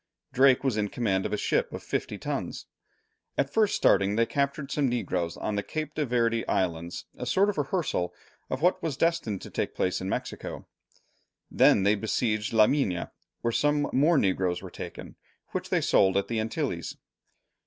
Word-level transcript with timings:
Drake 0.33 0.63
was 0.63 0.77
in 0.77 0.87
command 0.87 1.27
of 1.27 1.31
a 1.31 1.37
ship 1.37 1.71
of 1.71 1.83
fifty 1.83 2.17
tons. 2.17 2.65
At 3.37 3.53
first 3.53 3.75
starting 3.75 4.15
they 4.15 4.25
captured 4.25 4.71
some 4.71 4.89
negroes 4.89 5.37
on 5.37 5.55
the 5.55 5.61
Cape 5.61 5.93
de 5.93 6.07
Verd 6.07 6.43
Islands, 6.47 7.05
a 7.19 7.27
sort 7.27 7.51
of 7.51 7.57
rehearsal 7.59 8.11
of 8.49 8.63
what 8.63 8.81
was 8.81 8.97
destined 8.97 9.43
to 9.43 9.51
take 9.51 9.75
place 9.75 10.01
in 10.01 10.09
Mexico. 10.09 10.65
Then 11.51 11.83
they 11.83 11.93
besieged 11.93 12.51
La 12.51 12.65
Mina, 12.65 13.11
where 13.41 13.51
some 13.51 13.91
more 13.93 14.17
negroes 14.17 14.59
were 14.63 14.71
taken, 14.71 15.17
which 15.51 15.69
they 15.69 15.81
sold 15.81 16.17
at 16.17 16.29
the 16.29 16.39
Antilles. 16.39 16.95